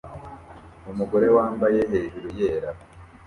Umugore 0.91 1.27
wambaye 1.37 1.79
hejuru 1.91 2.27
yera 2.39 2.69